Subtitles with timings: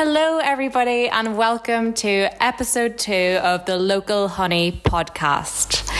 [0.00, 5.90] Hello, everybody, and welcome to episode two of the Local Honey podcast.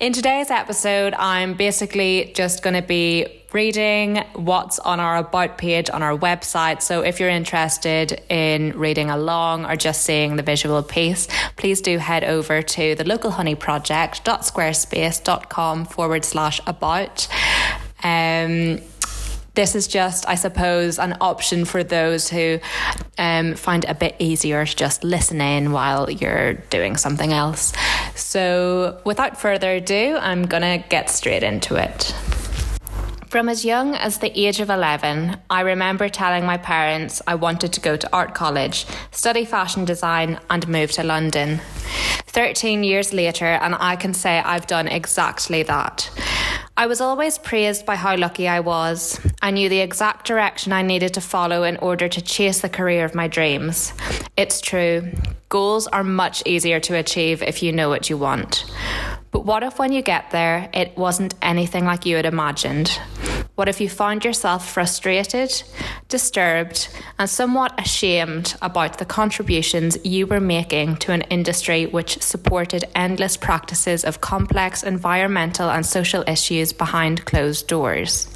[0.00, 5.88] In today's episode, I'm basically just going to be reading what's on our About page
[5.90, 6.82] on our website.
[6.82, 11.98] So if you're interested in reading along or just seeing the visual piece, please do
[11.98, 17.28] head over to the localhoneyproject.squarespace.com forward slash about.
[18.02, 18.80] Um,
[19.56, 22.60] this is just, I suppose, an option for those who
[23.18, 27.72] um, find it a bit easier to just listen in while you're doing something else.
[28.14, 32.14] So, without further ado, I'm going to get straight into it.
[33.28, 37.72] From as young as the age of 11, I remember telling my parents I wanted
[37.72, 41.60] to go to art college, study fashion design, and move to London.
[42.26, 46.10] 13 years later, and I can say I've done exactly that.
[46.76, 49.18] I was always praised by how lucky I was.
[49.40, 53.04] I knew the exact direction I needed to follow in order to chase the career
[53.04, 53.92] of my dreams.
[54.36, 55.10] It's true,
[55.48, 58.64] goals are much easier to achieve if you know what you want.
[59.30, 62.98] But what if when you get there, it wasn't anything like you had imagined?
[63.56, 65.62] What if you found yourself frustrated,
[66.10, 72.84] disturbed, and somewhat ashamed about the contributions you were making to an industry which supported
[72.94, 78.28] endless practices of complex environmental and social issues behind closed doors?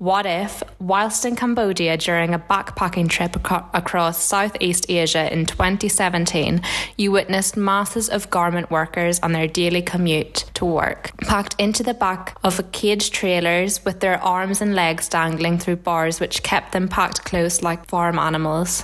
[0.00, 6.62] What if, whilst in Cambodia during a backpacking trip ac- across Southeast Asia in 2017,
[6.96, 11.92] you witnessed masses of garment workers on their daily commute to work, packed into the
[11.92, 16.72] back of a cage trailers with their arms and legs dangling through bars which kept
[16.72, 18.82] them packed close like farm animals.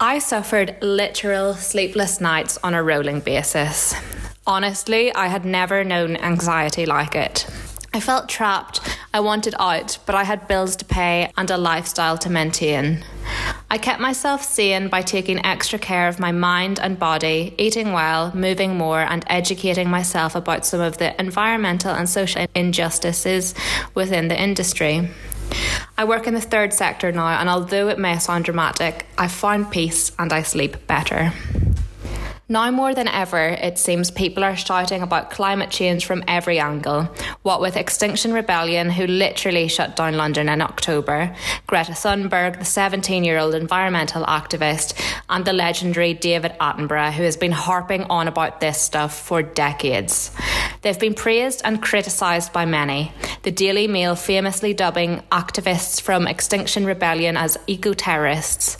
[0.00, 3.94] I suffered literal sleepless nights on a rolling basis.
[4.46, 7.46] Honestly, I had never known anxiety like it.
[7.92, 8.80] I felt trapped.
[9.18, 13.02] I wanted out, but I had bills to pay and a lifestyle to maintain.
[13.68, 18.32] I kept myself sane by taking extra care of my mind and body, eating well,
[18.32, 23.56] moving more, and educating myself about some of the environmental and social injustices
[23.92, 25.10] within the industry.
[25.96, 29.72] I work in the third sector now, and although it may sound dramatic, I've found
[29.72, 31.32] peace and I sleep better.
[32.50, 37.02] Now more than ever, it seems people are shouting about climate change from every angle.
[37.42, 41.36] What with Extinction Rebellion, who literally shut down London in October,
[41.66, 44.98] Greta Thunberg, the 17 year old environmental activist,
[45.28, 50.30] and the legendary David Attenborough, who has been harping on about this stuff for decades.
[50.88, 53.12] They've been praised and criticised by many,
[53.42, 58.76] the Daily Mail famously dubbing activists from Extinction Rebellion as eco terrorists.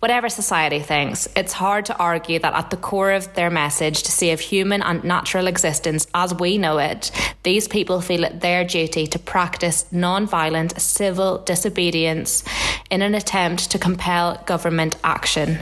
[0.00, 4.10] Whatever society thinks, it's hard to argue that at the core of their message to
[4.10, 7.12] save human and natural existence as we know it,
[7.44, 12.42] these people feel it their duty to practice non violent civil disobedience
[12.90, 15.60] in an attempt to compel government action.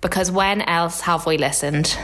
[0.00, 1.98] Because when else have we listened?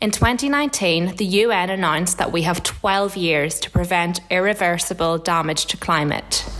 [0.00, 5.76] In 2019, the UN announced that we have 12 years to prevent irreversible damage to
[5.76, 6.50] climate.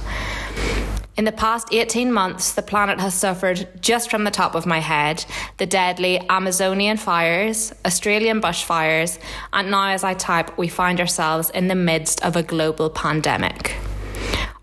[1.17, 4.81] In the past 18 months, the planet has suffered, just from the top of my
[4.81, 5.25] head,
[5.57, 9.19] the deadly Amazonian fires, Australian bushfires,
[9.55, 13.75] and now as I type, we find ourselves in the midst of a global pandemic.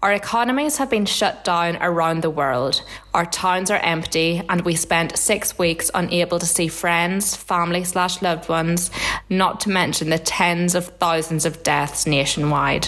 [0.08, 2.82] Our economies have been shut down around the world.
[3.14, 8.22] Our towns are empty, and we spent six weeks unable to see friends, family slash
[8.22, 8.90] loved ones,
[9.30, 12.86] not to mention the tens of thousands of deaths nationwide.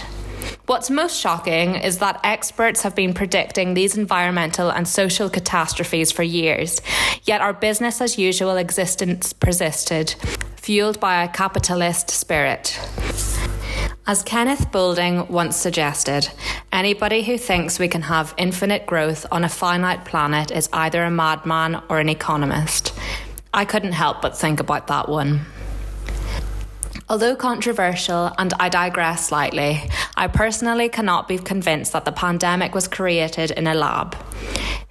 [0.67, 6.23] What's most shocking is that experts have been predicting these environmental and social catastrophes for
[6.23, 6.81] years,
[7.23, 10.15] yet our business as usual existence persisted,
[10.55, 12.79] fueled by a capitalist spirit.
[14.09, 16.31] As Kenneth Boulding once suggested,
[16.71, 21.11] anybody who thinks we can have infinite growth on a finite planet is either a
[21.11, 22.91] madman or an economist.
[23.53, 25.41] I couldn't help but think about that one.
[27.07, 29.87] Although controversial, and I digress slightly,
[30.17, 34.15] I personally cannot be convinced that the pandemic was created in a lab.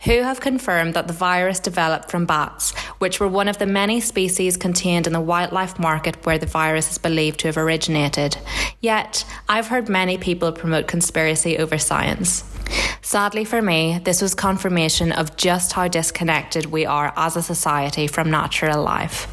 [0.05, 4.01] Who have confirmed that the virus developed from bats, which were one of the many
[4.01, 8.37] species contained in the wildlife market where the virus is believed to have originated?
[8.81, 12.45] Yet, I've heard many people promote conspiracy over science.
[13.03, 18.07] Sadly for me, this was confirmation of just how disconnected we are as a society
[18.07, 19.27] from natural life.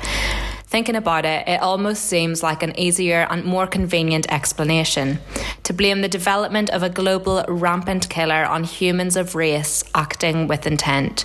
[0.75, 5.19] Thinking about it, it almost seems like an easier and more convenient explanation
[5.63, 10.67] to blame the development of a global rampant killer on humans of race acting with
[10.67, 11.23] intent.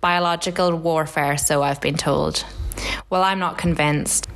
[0.00, 2.44] Biological warfare, so I've been told.
[3.10, 4.26] Well, I'm not convinced.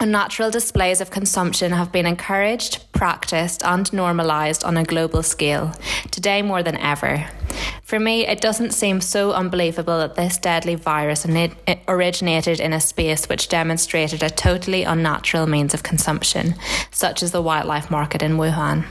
[0.00, 5.74] Unnatural displays of consumption have been encouraged, practiced, and normalised on a global scale,
[6.10, 7.28] today more than ever.
[7.88, 11.24] For me, it doesn't seem so unbelievable that this deadly virus
[11.88, 16.54] originated in a space which demonstrated a totally unnatural means of consumption,
[16.90, 18.84] such as the wildlife market in Wuhan.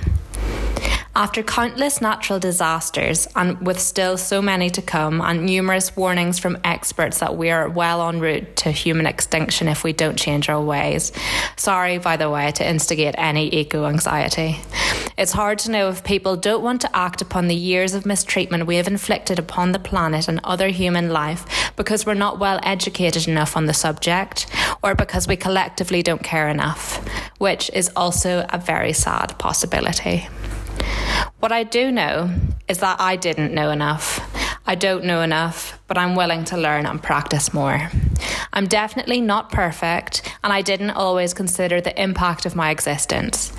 [1.18, 6.60] After countless natural disasters, and with still so many to come, and numerous warnings from
[6.64, 10.62] experts that we are well en route to human extinction if we don't change our
[10.62, 11.12] ways.
[11.56, 14.60] Sorry, by the way, to instigate any eco anxiety.
[15.18, 18.68] It's hard to know if people don't want to act upon the years of mistreatment
[18.68, 23.28] we have inflicted upon the planet and other human life because we're not well educated
[23.28, 24.46] enough on the subject,
[24.84, 27.04] or because we collectively don't care enough,
[27.40, 30.28] which is also a very sad possibility.
[31.40, 32.30] What I do know
[32.68, 34.20] is that I didn't know enough.
[34.66, 37.90] I don't know enough, but I'm willing to learn and practice more.
[38.52, 43.54] I'm definitely not perfect, and I didn't always consider the impact of my existence.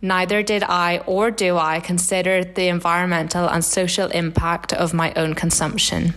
[0.00, 5.34] Neither did I or do I consider the environmental and social impact of my own
[5.34, 6.14] consumption.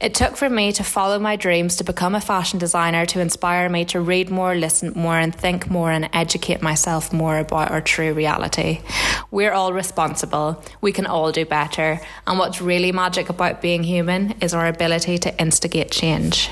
[0.00, 3.68] It took for me to follow my dreams to become a fashion designer to inspire
[3.68, 7.82] me to read more, listen more, and think more and educate myself more about our
[7.82, 8.80] true reality.
[9.32, 14.32] We're all responsible, we can all do better, and what's really magic about being human
[14.40, 16.50] is our ability to instigate change.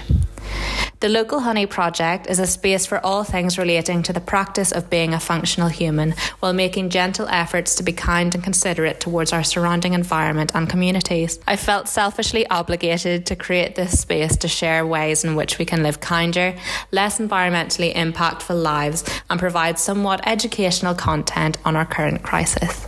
[1.00, 4.90] The Local Honey Project is a space for all things relating to the practice of
[4.90, 9.44] being a functional human while making gentle efforts to be kind and considerate towards our
[9.44, 11.38] surrounding environment and communities.
[11.46, 15.84] I felt selfishly obligated to create this space to share ways in which we can
[15.84, 16.56] live kinder,
[16.90, 22.86] less environmentally impactful lives and provide somewhat educational content on our current crisis.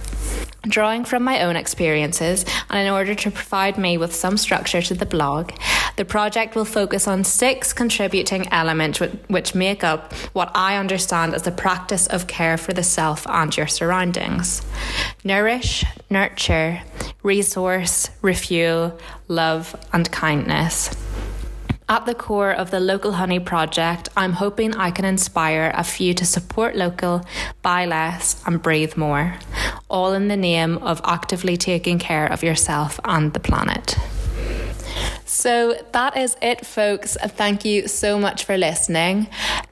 [0.62, 4.94] Drawing from my own experiences, and in order to provide me with some structure to
[4.94, 5.52] the blog,
[6.00, 11.42] the project will focus on six contributing elements which make up what I understand as
[11.42, 14.62] the practice of care for the self and your surroundings
[15.24, 16.80] nourish, nurture,
[17.22, 18.98] resource, refuel,
[19.28, 20.88] love, and kindness.
[21.86, 26.14] At the core of the Local Honey project, I'm hoping I can inspire a few
[26.14, 27.26] to support local,
[27.60, 29.34] buy less, and breathe more,
[29.90, 33.98] all in the name of actively taking care of yourself and the planet.
[35.40, 37.16] So that is it, folks.
[37.18, 39.26] Thank you so much for listening.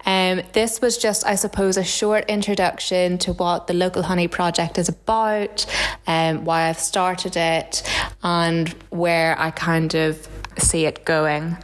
[0.07, 4.79] Um, this was just, I suppose, a short introduction to what the Local Honey Project
[4.79, 5.67] is about,
[6.07, 7.83] um, why I've started it,
[8.23, 10.27] and where I kind of
[10.57, 11.59] see it going.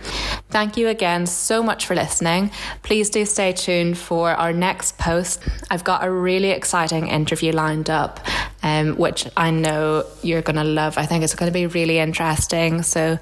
[0.51, 2.51] Thank you again so much for listening.
[2.83, 5.41] Please do stay tuned for our next post.
[5.71, 8.21] I've got a really exciting interview lined up,
[8.63, 10.99] um, which I know you're going to love.
[10.99, 12.83] I think it's going to be really interesting.
[12.83, 13.19] So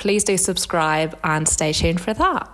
[0.00, 2.48] please do subscribe and stay tuned for that.